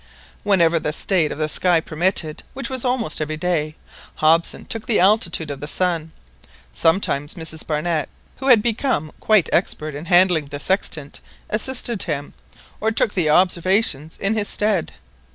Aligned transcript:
Whenever 0.41 0.79
the 0.79 0.91
state 0.91 1.31
of 1.31 1.37
the 1.37 1.47
sky 1.47 1.79
permitted, 1.79 2.41
which 2.55 2.71
was 2.71 2.83
almost 2.83 3.21
every 3.21 3.37
day, 3.37 3.75
Hobson 4.15 4.65
took 4.65 4.87
the 4.87 4.99
altitude 4.99 5.51
of 5.51 5.59
the 5.59 5.67
sun. 5.67 6.11
Sometimes 6.73 7.35
Mrs 7.35 7.67
Barnett, 7.67 8.09
who 8.37 8.47
had 8.47 8.63
become 8.63 9.11
quite 9.19 9.47
expert 9.53 9.93
in 9.93 10.05
handling 10.05 10.45
the 10.45 10.59
sextant, 10.59 11.19
assisted 11.51 12.01
him, 12.01 12.33
or 12.79 12.89
took 12.91 13.13
the 13.13 13.29
observation 13.29 14.09
in 14.19 14.33
his 14.33 14.47
stead. 14.47 14.93